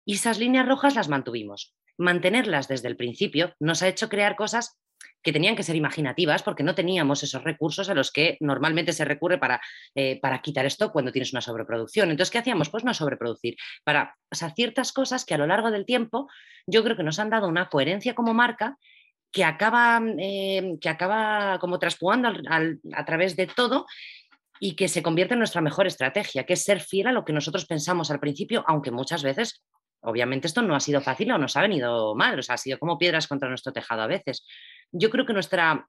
[0.06, 4.80] Y esas líneas rojas las mantuvimos mantenerlas desde el principio nos ha hecho crear cosas
[5.24, 9.06] que tenían que ser imaginativas porque no teníamos esos recursos a los que normalmente se
[9.06, 9.62] recurre para,
[9.96, 12.12] eh, para quitar esto cuando tienes una sobreproducción.
[12.12, 12.70] Entonces, ¿qué hacíamos?
[12.70, 13.56] Pues no sobreproducir.
[13.84, 16.30] Para o sea, ciertas cosas que a lo largo del tiempo
[16.66, 18.78] yo creo que nos han dado una coherencia como marca
[19.32, 23.86] que acaba, eh, que acaba como traspuando a través de todo
[24.60, 27.34] y que se convierte en nuestra mejor estrategia, que es ser fiel a lo que
[27.34, 29.64] nosotros pensamos al principio, aunque muchas veces
[30.02, 32.78] obviamente esto no ha sido fácil o nos ha venido mal, o sea, ha sido
[32.80, 34.46] como piedras contra nuestro tejado a veces.
[34.92, 35.88] Yo creo que nuestra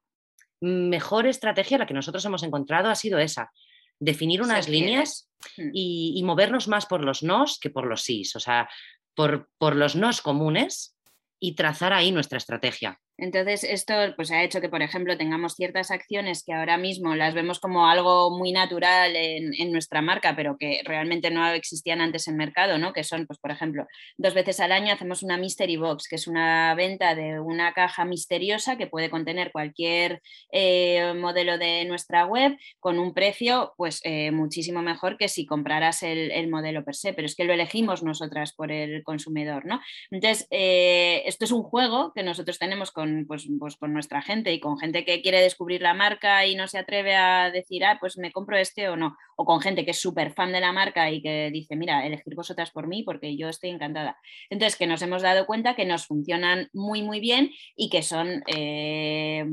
[0.61, 3.51] mejor estrategia, la que nosotros hemos encontrado, ha sido esa,
[3.99, 5.69] definir unas líneas mm.
[5.73, 8.69] y, movernos más por los nos que por los sís, o sea,
[9.15, 10.95] por, por los nos comunes
[11.39, 12.99] y trazar ahí nuestra estrategia.
[13.17, 17.35] Entonces, esto pues, ha hecho que, por ejemplo, tengamos ciertas acciones que ahora mismo las
[17.35, 22.37] vemos como algo muy natural en, nuestra marca, pero que realmente no existían antes en
[22.37, 22.91] mercado, ¿no?
[22.91, 23.85] que son, pues, por ejemplo,
[24.17, 28.03] dos veces al año hacemos una Mystery Box, que es una venta de una caja
[28.03, 30.21] misteriosa que puede contener cualquier
[30.51, 36.03] eh, modelo de nuestra web con un precio pues, eh, muchísimo mejor que si compraras
[36.03, 39.65] el, modelo per se, pero es que lo elegimos nosotras por el consumidor.
[39.65, 39.79] ¿no?
[40.11, 44.53] Entonces, eh, esto es un juego que nosotros tenemos con pues, pues, con, nuestra gente
[44.53, 47.97] y con gente que quiere descubrir la marca y no se atreve a decir, ah,
[47.99, 50.71] pues me compro este o no, o con gente que es súper fan de la
[50.71, 54.17] marca y que dice, mira, elegir vosotras por mí porque yo estoy encantada.
[54.49, 58.43] Entonces, que nos hemos dado cuenta que nos funcionan muy, muy bien y que son,
[58.47, 59.45] eh,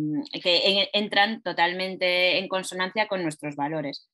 [0.43, 4.09] que entran totalmente en consonancia con nuestros valores.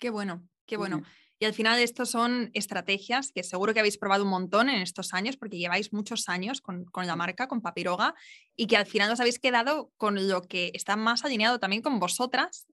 [0.00, 1.02] Qué bueno, qué bueno.
[1.40, 5.14] Y al final estos son estrategias que seguro que habéis probado un montón en estos
[5.14, 8.14] años, porque lleváis muchos años con, la marca, con Papiroga,
[8.56, 12.00] y que al final os habéis quedado con lo que está más alineado también con
[12.00, 12.66] vosotras,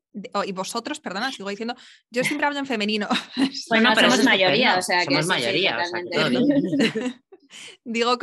[0.46, 1.76] y vosotros, perdona, sigo diciendo,
[2.10, 3.08] yo siempre hablo en femenino.
[3.70, 5.78] Bueno, pero somos mayoría, o sea, somos mayoría.
[7.84, 8.18] Digo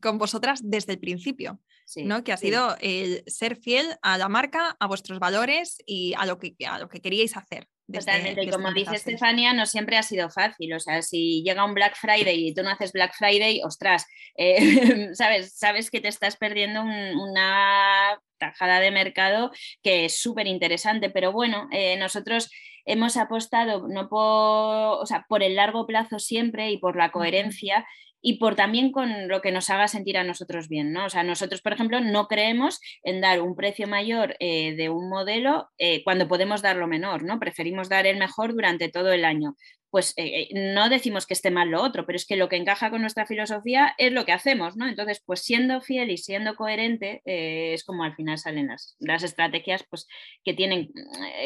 [0.00, 1.60] con, vosotras desde el principio.
[1.96, 2.24] ¿no?
[2.24, 6.38] que ha sido el ser fiel a la marca, a vuestros valores y a lo
[6.38, 7.68] que, a lo que queríais hacer.
[7.92, 10.72] Totalmente, y como dice Estefania, no siempre ha sido fácil.
[10.74, 14.56] O sea, si llega un Black Friday y tú no haces Black Friday, ostras, eh,
[15.14, 19.50] sabes, sabes que te estás perdiendo una tajada de mercado
[19.82, 21.10] que es súper interesante.
[21.10, 22.50] Pero bueno, eh, nosotros
[22.84, 27.86] hemos apostado no por, o sea, por el largo plazo siempre y por la coherencia
[28.22, 31.06] y por también con lo que nos haga sentir a nosotros bien, ¿no?
[31.06, 35.08] O sea, nosotros, por ejemplo, no creemos en dar un precio mayor eh, de un
[35.08, 37.40] modelo eh, cuando podemos dar lo menor, ¿no?
[37.40, 39.56] Preferimos dar el mejor durante todo el año.
[39.90, 42.90] Pues eh, no decimos que esté mal lo otro, pero es que lo que encaja
[42.90, 44.88] con nuestra filosofía es lo que hacemos, ¿no?
[44.88, 49.84] Entonces, pues siendo fiel y siendo coherente es como al final salen las, las estrategias
[49.90, 50.06] pues,
[50.44, 50.90] que, tienen,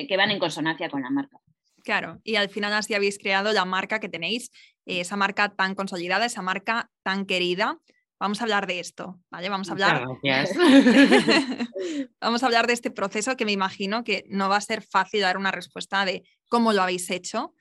[0.08, 1.38] que van en consonancia con la marca.
[1.86, 4.50] Claro, y al final así habéis creado la marca que tenéis,
[4.86, 7.78] eh, esa marca tan consolidada, esa marca tan querida.
[8.18, 9.48] Vamos a hablar de esto, ¿vale?
[9.48, 10.04] Vamos a hablar.
[12.20, 15.20] Vamos a hablar de este proceso que me imagino que no va a ser fácil
[15.20, 17.54] dar una respuesta de cómo lo habéis hecho,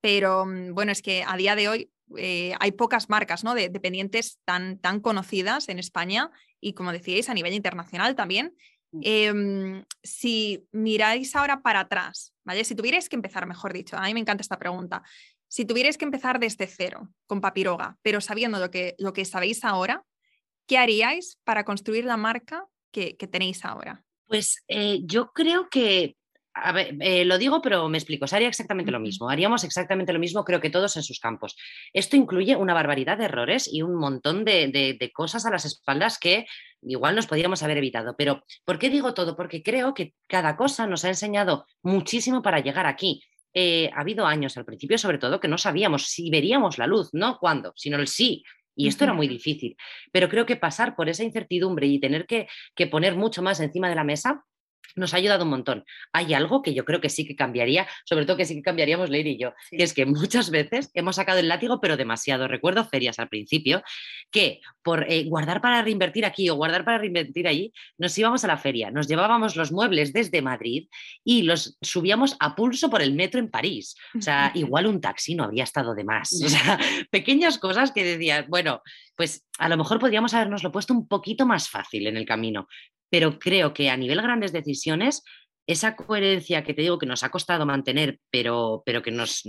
[0.00, 3.52] pero mm, bueno, es que a día de hoy eh, hay pocas marcas ¿no?
[3.52, 8.54] de dependientes tan, tan conocidas en España y como decíais a nivel internacional también.
[8.92, 9.00] Mm.
[9.02, 12.64] Em, si miráis ahora para atrás, ¿vale?
[12.64, 15.02] Si tuvierais que empezar, mejor dicho, a mí me encanta esta pregunta.
[15.48, 19.64] Si tuvierais que empezar desde cero con Papiroga, pero sabiendo lo que, lo que sabéis
[19.64, 20.04] ahora,
[20.66, 24.04] ¿qué haríais para construir la marca que, tenéis ahora?
[24.26, 26.16] Pues eh, yo creo que
[26.54, 28.26] a ver, eh, lo digo, pero me explico.
[28.26, 29.30] Se haría exactamente lo mismo.
[29.30, 31.56] Haríamos exactamente lo mismo, creo que todos en sus campos.
[31.92, 36.46] Esto incluye una barbaridad de errores y un montón de, cosas a las espaldas que
[36.82, 38.14] igual nos podríamos haber evitado.
[38.16, 39.36] Pero, ¿por qué digo todo?
[39.36, 43.22] Porque creo que cada cosa nos ha enseñado muchísimo para llegar aquí.
[43.54, 47.10] Eh, ha habido años al principio, sobre todo, que no sabíamos si veríamos la luz,
[47.12, 48.42] no cuándo, sino el sí.
[48.74, 49.76] Y esto era muy difícil.
[50.12, 53.88] Pero creo que pasar por esa incertidumbre y tener que, que poner mucho más encima
[53.88, 54.44] de la mesa
[54.96, 55.84] nos ha ayudado un montón.
[56.12, 59.10] Hay algo que yo creo que sí que cambiaría, sobre todo que sí que cambiaríamos
[59.10, 62.48] Leir y yo, que es que muchas veces hemos sacado el látigo, pero demasiado.
[62.48, 63.82] Recuerdo ferias al principio
[64.30, 68.48] que por eh, guardar para reinvertir aquí o guardar para reinvertir allí, nos íbamos a
[68.48, 70.88] la feria, nos llevábamos los muebles desde Madrid
[71.24, 73.96] y los subíamos a pulso por el metro en París.
[74.16, 76.32] O sea, igual un taxi no habría estado de más.
[76.42, 76.78] O sea,
[77.10, 78.82] pequeñas cosas que decías, bueno,
[79.16, 82.66] pues a lo mejor podríamos habernoslo puesto un poquito más fácil en el camino,
[83.12, 85.22] pero creo que a nivel grandes decisiones,
[85.66, 89.42] esa coherencia que te digo que nos ha costado mantener, pero, pero que nos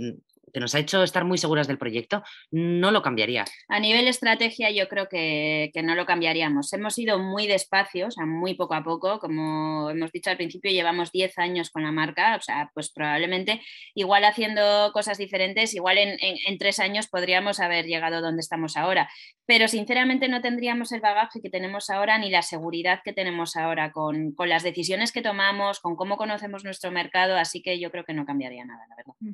[0.54, 3.44] que nos ha hecho estar muy seguras del proyecto, no lo cambiaría.
[3.68, 6.72] A nivel estrategia yo creo que, no lo cambiaríamos.
[6.72, 10.70] Hemos ido muy despacio, o sea, muy poco a poco, como hemos dicho al principio,
[10.70, 13.60] llevamos 10 años con la marca, o sea, pues probablemente
[13.94, 19.10] igual haciendo cosas diferentes, igual en, en tres años podríamos haber llegado donde estamos ahora,
[19.46, 23.90] pero sinceramente no tendríamos el bagaje que tenemos ahora ni la seguridad que tenemos ahora
[23.90, 28.04] con, con las decisiones que tomamos, con cómo conocemos nuestro mercado, así que yo creo
[28.04, 29.14] que no cambiaría nada, la verdad.
[29.18, 29.32] Mm.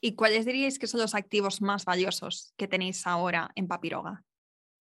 [0.00, 4.22] ¿Y cuáles diríais que son los activos más valiosos que tenéis ahora en Papiroga?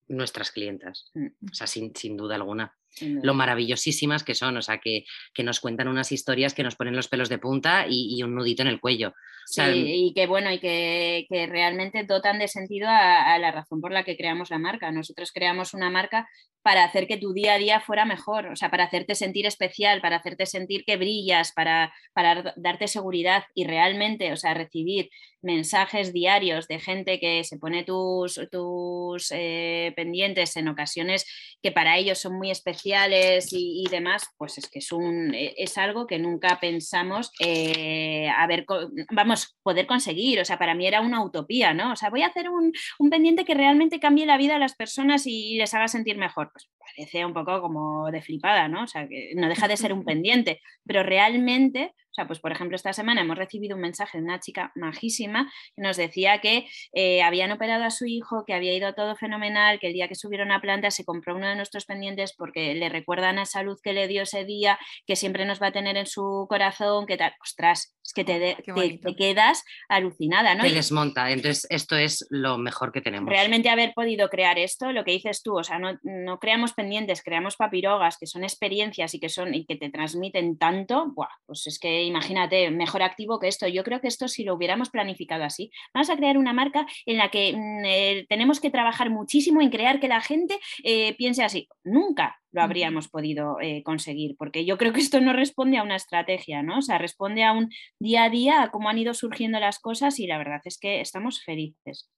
[0.07, 1.49] Nuestras clientas, mm.
[1.49, 5.59] o sea, sin, sin duda alguna lo maravillosísimas que son, o sea, que, que, nos
[5.59, 8.79] cuentan unas historias que nos ponen los pelos de punta y, un nudito en el
[8.79, 9.13] cuello.
[9.45, 13.91] Sí, y que bueno, y que, que realmente dotan de sentido a, la razón por
[13.91, 14.91] la que creamos la marca.
[14.91, 16.27] Nosotros creamos una marca
[16.61, 19.99] para hacer que tu día a día fuera mejor, o sea, para hacerte sentir especial,
[19.99, 25.09] para hacerte sentir que brillas, para, para darte seguridad y realmente, o sea, recibir
[25.41, 31.25] mensajes diarios de gente que se pone tus, tus eh, pendientes en ocasiones
[31.61, 35.77] que para ellos son muy especiales y, demás, pues es que es, un, e, es
[35.77, 38.65] algo que nunca pensamos eh, haber,
[39.11, 40.39] vamos, poder conseguir.
[40.39, 41.93] O sea, para mí era una utopía, ¿no?
[41.93, 44.75] O sea, voy a hacer un, un pendiente que realmente cambie la vida a las
[44.75, 46.51] personas y les haga sentir mejor.
[46.51, 48.83] Pues parece un poco como de flipada, ¿no?
[48.83, 52.51] O sea, que no deja de ser un pendiente, pero realmente o sea, pues por
[52.51, 56.67] ejemplo, esta semana hemos recibido un mensaje de una chica majísima que nos decía que
[56.93, 60.13] eh, habían operado a su hijo, que había ido todo fenomenal, que el día que
[60.13, 63.81] subieron a planta se compró uno de nuestros pendientes porque le recuerdan a esa luz
[63.81, 67.17] que le dio ese día, que siempre nos va a tener en su corazón, que
[67.17, 67.33] tal.
[67.41, 68.57] Ostras, es que te,
[69.01, 70.63] te, quedas alucinada, ¿no?
[70.63, 71.31] Te desmonta.
[71.31, 73.27] Entonces, esto es lo mejor que tenemos.
[73.27, 77.23] Realmente haber podido crear esto, lo que dices tú, o sea, no, no creamos pendientes,
[77.23, 81.27] creamos papirogas, que son experiencias y que, son, y que te transmiten tanto, ¡buah!
[81.45, 83.67] pues es que imagínate, mejor activo que esto.
[83.67, 87.17] Yo creo que esto si lo hubiéramos planificado así, vamos a crear una marca en
[87.17, 91.43] la que mm, eh, tenemos que trabajar muchísimo en crear que la gente eh, piense
[91.43, 91.67] así.
[91.83, 95.95] Nunca lo habríamos podido eh, conseguir, porque yo creo que esto no responde a una
[95.95, 96.79] estrategia, ¿no?
[96.79, 100.19] O sea, responde a un día a día, a cómo han ido surgiendo las cosas
[100.19, 102.09] y la verdad es que estamos felices.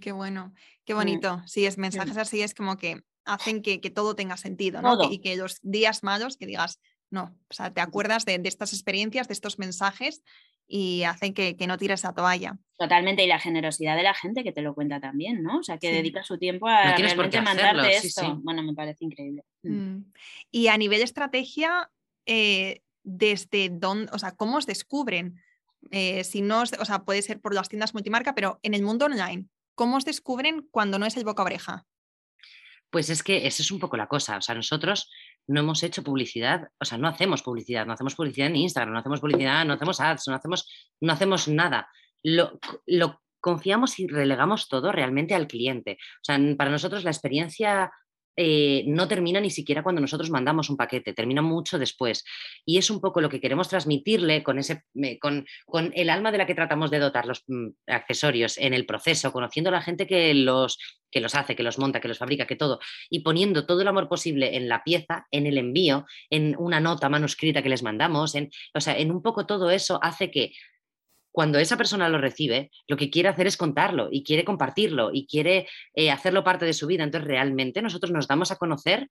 [0.00, 0.52] qué bueno,
[0.84, 0.96] qué mm.
[0.96, 1.42] bonito.
[1.46, 4.98] Sí, es mensajes así, es como que hacen que, todo tenga sentido, ¿no?
[5.10, 6.78] y que los días malos que digas,
[7.14, 10.22] no, o sea, te acuerdas de, estas experiencias, de estos mensajes
[10.66, 12.58] y hacen que, no tires la toalla.
[12.76, 15.58] Totalmente, y la generosidad de la gente que te lo cuenta también, ¿no?
[15.58, 18.40] O sea, que dedica su tiempo a realmente mandarte esto.
[18.42, 19.44] bueno, me parece increíble.
[19.62, 19.72] Mm.
[19.72, 20.12] Mm.
[20.50, 21.90] Y a nivel de estrategia,
[22.26, 25.40] eh, desde dónde, o sea, ¿cómo os descubren?
[25.92, 29.04] Eh, si no, o sea, puede ser por las tiendas multimarca, pero en el mundo
[29.04, 29.46] online,
[29.76, 31.86] ¿cómo os descubren cuando no es el boca oreja?
[32.94, 34.36] Pues es que esa es un poco la cosa.
[34.36, 35.10] O sea, nosotros
[35.48, 39.00] no hemos hecho publicidad, o sea, no hacemos publicidad, no hacemos publicidad en Instagram, no
[39.00, 41.88] hacemos publicidad, no hacemos ads, no hacemos, no hacemos nada.
[42.22, 45.98] Lo, lo confiamos y relegamos todo realmente al cliente.
[46.00, 47.90] O sea, para nosotros la experiencia
[48.36, 52.24] eh, no termina ni siquiera cuando nosotros mandamos un paquete, termina mucho después.
[52.64, 54.84] Y es un poco lo que queremos transmitirle con, ese,
[55.20, 58.86] con, con el alma de la que tratamos de dotar los mm, accesorios en el
[58.86, 60.78] proceso, conociendo a la gente que los,
[61.10, 63.88] que los hace, que los monta, que los fabrica, que todo, y poniendo todo el
[63.88, 68.34] amor posible en la pieza, en el envío, en una nota manuscrita que les mandamos,
[68.34, 70.52] en, o sea, en un poco todo eso hace que
[71.34, 75.26] cuando esa persona lo recibe, lo que quiere hacer es contarlo y quiere compartirlo y
[75.26, 77.02] quiere eh, hacerlo parte de su vida.
[77.02, 79.10] Entonces, realmente nosotros nos damos a conocer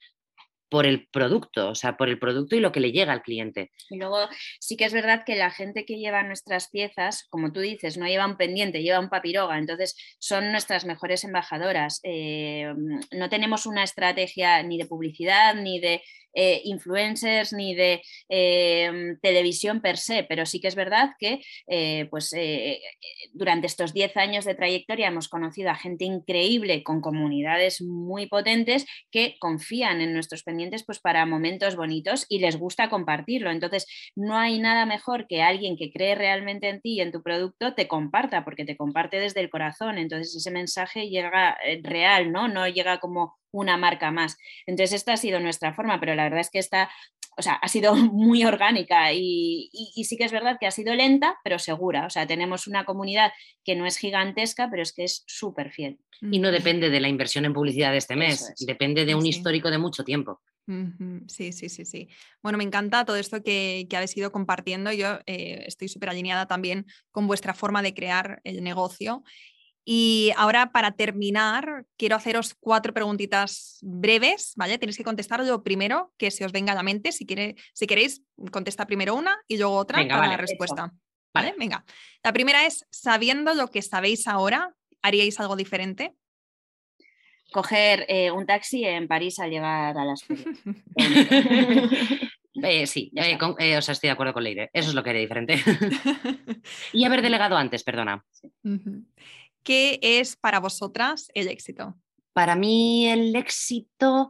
[0.74, 3.70] por el producto, o sea, por el producto y lo que le llega al cliente.
[3.92, 4.28] Y luego
[4.60, 8.08] sí que es verdad que la gente que lleva nuestras piezas, como tú dices, no
[8.08, 12.00] lleva un pendiente, lleva un papiroga, entonces son nuestras mejores embajadoras.
[12.02, 12.74] Eh,
[13.12, 16.02] no tenemos una estrategia ni de publicidad ni de
[16.36, 22.08] eh, influencers ni de em, televisión per se, pero sí que es verdad que eh,
[22.10, 22.82] pues, eh,
[23.34, 28.88] durante estos 10 años de trayectoria hemos conocido a gente increíble con comunidades muy potentes
[29.12, 33.52] que confían en nuestros pendientes pues, para momentos bonitos y les gusta compartirlo.
[33.52, 37.21] Entonces, no hay nada mejor que alguien que cree realmente en ti y en tu
[37.21, 39.97] producto te comparta, porque te comparte desde el corazón.
[39.97, 42.47] Entonces, ese mensaje llega real, ¿no?
[42.47, 44.38] No llega como una marca más.
[44.65, 46.89] Entonces, esta ha sido nuestra forma, pero la verdad es que esta,
[47.38, 49.69] o sea, ha sido muy orgánica y,
[50.04, 52.06] sí que es verdad que ha sido lenta, pero segura.
[52.06, 53.32] O sea, tenemos una comunidad
[53.63, 55.99] que no es gigantesca, pero es que es súper fiel.
[56.21, 59.69] Y no depende de la inversión en publicidad de este mes, depende de un histórico
[59.69, 60.41] de mucho tiempo.
[61.28, 62.08] Sí, sí, sí, sí.
[62.41, 64.91] Bueno, me encanta todo esto que, habéis ido compartiendo.
[64.91, 69.23] Yo eh, estoy súper alineada también con vuestra forma de crear el negocio
[69.86, 74.78] Y ahora para terminar, quiero haceros cuatro preguntitas breves, ¿vale?
[74.78, 77.12] Tenéis que contestar lo primero que se os venga a la mente.
[77.12, 78.21] Si, quiere, si queréis,
[78.52, 80.93] contesta primero una y luego otra para la respuesta.
[81.34, 81.56] ¿Vale?
[81.58, 81.84] Venga.
[82.23, 86.15] La primera es, sabiendo lo que sabéis ahora, ¿haríais algo diferente?
[87.54, 90.26] Coger eh, un taxi en París al llegar a las
[92.62, 94.70] Eh, sí, eh, o sea, estoy de acuerdo con Leire.
[94.74, 95.56] Eso es lo que haría diferente.
[96.93, 98.24] y haber delegado antes, perdona.
[99.64, 101.95] ¿Qué es para vosotras el éxito?
[102.32, 104.30] Para mí el éxito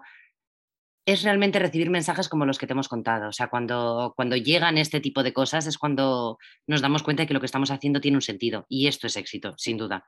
[1.05, 3.27] es realmente recibir mensajes como los que te hemos contado.
[3.27, 7.27] O sea, cuando, cuando llegan este tipo de cosas es cuando nos damos cuenta de
[7.27, 8.65] que lo que estamos haciendo tiene un sentido.
[8.69, 10.05] Y esto es éxito, sin duda.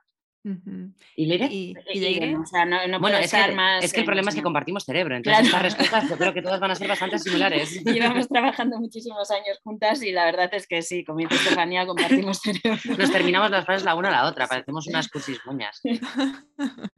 [1.16, 1.48] ¿Y Leire?
[1.50, 1.74] ¿Y,
[3.00, 6.08] bueno, es que, más es que el problema es que compartimos cerebro, entonces estas respuestas
[6.08, 7.84] yo creo que todas van a ser bastante similares.
[7.84, 12.38] Llevamos trabajando muchísimos años juntas y la verdad es que sí, como dice Estefanía, compartimos
[12.38, 12.78] cerebro.
[12.96, 15.80] Nos terminamos las frases la una a la otra, parecemos unas cursis moñas.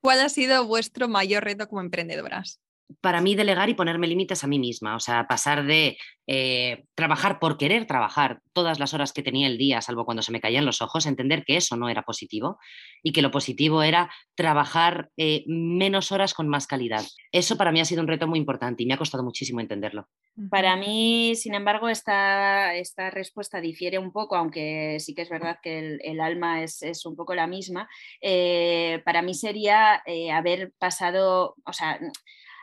[0.00, 2.60] ¿Cuál ha sido vuestro mayor reto como emprendedoras?
[3.00, 7.40] Para mí delegar y ponerme límites a mí misma, o sea, pasar de eh, trabajar
[7.40, 10.64] por querer trabajar todas las horas que tenía el día, salvo cuando se me caían
[10.64, 12.58] los ojos, entender que eso no era positivo
[13.02, 17.04] y que lo positivo era trabajar eh, menos horas con más calidad.
[17.32, 20.08] Eso para mí ha sido un reto muy importante y me ha costado muchísimo entenderlo.
[20.50, 25.58] Para mí, sin embargo, esta, esta respuesta difiere un poco, aunque sí que es verdad
[25.62, 27.88] que el, alma es, un poco la misma.
[28.20, 31.98] Eh, para mí sería haber pasado, o sea,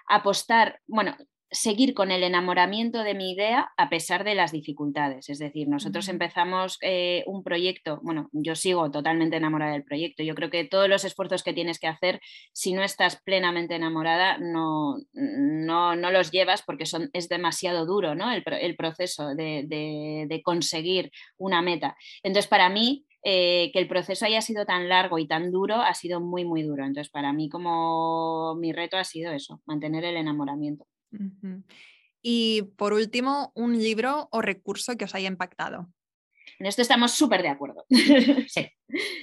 [0.07, 1.15] apostar, bueno,
[1.49, 5.29] seguir con el enamoramiento de mi idea a pesar de las dificultades.
[5.29, 10.23] Es decir, nosotros empezamos eh, un proyecto, bueno, yo sigo totalmente enamorada del proyecto.
[10.23, 12.19] Yo creo que todos los esfuerzos que tienes que hacer,
[12.53, 18.31] si no estás plenamente enamorada, no, no, los llevas porque son, es demasiado duro ¿no?
[18.31, 21.95] el, proceso de, de conseguir una meta.
[22.23, 25.93] Entonces, para mí, eh, que el proceso haya sido tan largo y tan duro ha
[25.93, 26.85] sido muy, muy duro.
[26.85, 30.87] Entonces, para mí como mi reto ha sido eso, mantener el enamoramiento.
[32.21, 35.89] Y por último, un libro o recurso que os haya impactado.
[36.57, 37.83] En esto estamos súper de acuerdo.
[38.47, 38.69] Sí.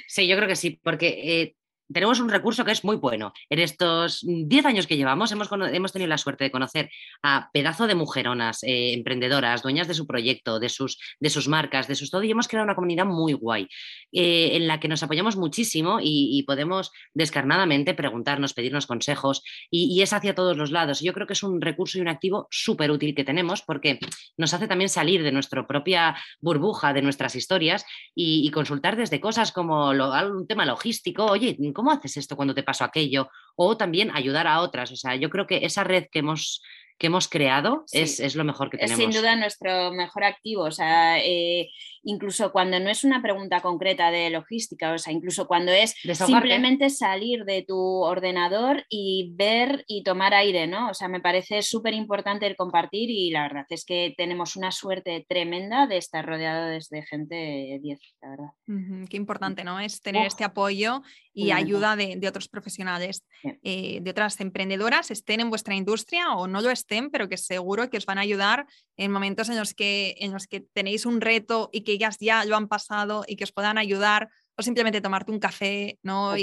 [0.07, 1.57] sí, yo creo que sí, porque eh,
[1.93, 3.33] tenemos un recurso que es muy bueno.
[3.51, 6.91] En estos 10 años que llevamos hemos, hemos, tenido la suerte de conocer
[7.23, 11.87] a pedazo de mujeronas, eh, emprendedoras, dueñas de su proyecto, de sus, de sus marcas,
[11.89, 13.69] de sus todo, y hemos creado una comunidad muy guay,
[14.13, 20.13] eh, en la que nos apoyamos muchísimo y, podemos descarnadamente preguntarnos, pedirnos consejos, y, es
[20.13, 21.01] hacia todos los lados.
[21.01, 23.99] Yo creo que es un recurso y un activo súper útil que tenemos porque
[24.37, 29.51] nos hace también salir de nuestra propia burbuja, de nuestras historias, y, consultar desde cosas
[29.51, 33.29] como un tema logístico, oye, ¿cómo haces esto cuando te pasó aquello?
[33.57, 34.91] O también ayudar a otras.
[34.93, 36.63] O sea, yo creo que esa red que hemos
[36.99, 38.99] que hemos creado es, lo mejor que tenemos.
[38.99, 41.71] Es sin duda nuestro mejor activo, o sea, eh,
[42.05, 46.91] incluso cuando no es una pregunta concreta de logística, o sea, incluso cuando es simplemente
[46.91, 50.91] salir de tu ordenador y ver y tomar aire, ¿no?
[50.91, 54.71] O sea, me parece súper importante el compartir y la verdad es que tenemos una
[54.71, 59.09] suerte tremenda de estar rodeado de gente 10, la verdad.
[59.11, 59.81] qué importante, ¿no?
[59.81, 61.03] Es tener este apoyo
[61.35, 63.25] y ayuda de, otros profesionales,
[63.63, 67.91] eh, de otras emprendedoras, estén en vuestra industria o no lo estén, pero que seguro
[67.91, 68.67] que os van a ayudar
[68.97, 72.45] en momentos en los que, en los que tenéis un reto y que ellas ya
[72.45, 76.37] lo han pasado y que os puedan ayudar o simplemente tomarte un café ¿no?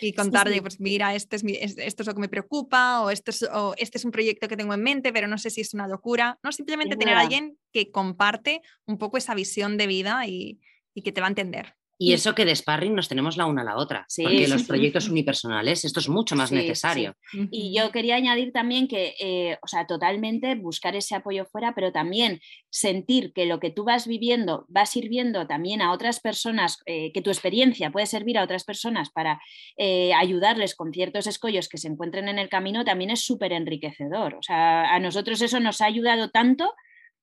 [0.00, 1.44] y, contarle, pues mira, este es
[1.76, 4.72] esto es lo que me preocupa o, esto es, este es un proyecto que tengo
[4.72, 6.38] en mente, pero no sé si es una locura.
[6.42, 10.58] No, simplemente tener a alguien que comparte un poco esa visión de vida y
[11.04, 11.74] que te va a entender.
[12.10, 15.08] Y eso que de sparring nos tenemos la una a la otra, porque los proyectos
[15.08, 17.14] unipersonales, esto es mucho más necesario.
[17.50, 21.92] Y yo quería añadir también que, eh, o sea, totalmente buscar ese apoyo fuera, pero
[21.92, 22.40] también
[22.70, 27.22] sentir que lo que tú vas viviendo va sirviendo también a otras personas, eh, que
[27.22, 29.40] tu experiencia puede servir a otras personas para
[29.76, 34.34] eh, ayudarles con ciertos escollos que se encuentren en el camino, también es súper enriquecedor.
[34.34, 36.72] O sea, a nosotros eso nos ha ayudado tanto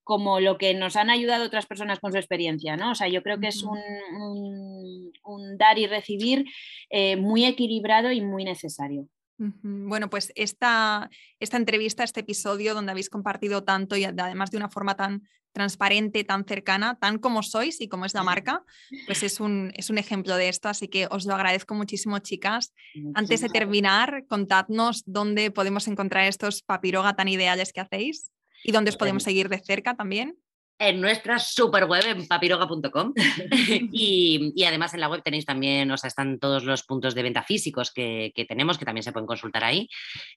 [0.09, 2.93] como lo que nos han ayudado otras personas con su experiencia, ¿no?
[2.93, 5.11] O sea, yo creo que es un,
[5.55, 6.45] dar y recibir
[6.89, 9.07] eh, muy equilibrado y muy necesario.
[9.37, 14.69] Bueno, pues esta, esta entrevista, este episodio donde habéis compartido tanto y además de una
[14.69, 18.63] forma tan transparente, tan cercana, tan como sois y como es la marca,
[19.05, 22.73] pues es un, es un ejemplo de esto, así que os lo agradezco muchísimo, chicas.
[23.13, 28.31] Antes de terminar, contadnos dónde podemos encontrar estos papiroga tan ideales que hacéis.
[28.63, 30.37] ¿Y dónde os podemos seguir de cerca también?
[30.79, 33.13] en nuestra super web en papiroga.com
[33.91, 37.43] y, además en la web tenéis también, o sea, están todos los puntos de venta
[37.43, 39.89] físicos que, tenemos, que también se pueden consultar ahí.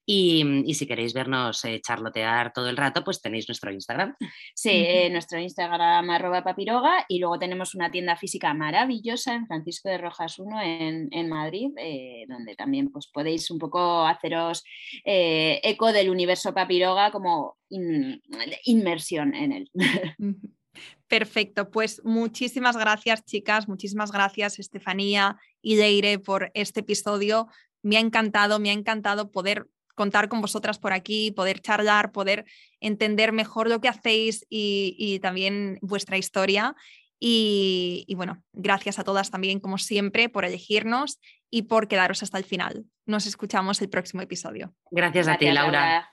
[0.05, 4.17] Y, si queréis vernos eh, charlotear todo el rato, pues tenéis nuestro Instagram.
[4.55, 9.91] Sí, eh, nuestro Instagram arroba papiroga y luego tenemos una tienda física maravillosa en Francisco
[9.91, 14.65] de Rojas 1 en, Madrid, eh, donde también pues, podéis un poco haceros
[15.05, 17.59] eco del universo papiroga como
[18.65, 19.71] inmersión en él.
[21.09, 27.49] Perfecto, pues muchísimas gracias chicas, muchísimas gracias Estefanía y Leire por este episodio.
[27.83, 32.45] Me ha encantado, me ha encantado poder contar con vosotras por aquí, poder charlar, poder
[32.81, 36.75] entender mejor lo que hacéis y, también vuestra historia.
[37.25, 41.21] Y, bueno, gracias a todas también, como siempre, por elegirnos
[41.51, 42.85] y por quedaros hasta el final.
[43.07, 44.75] Nos escuchamos el próximo episodio.
[44.91, 46.13] Gracias, a ti, Laura.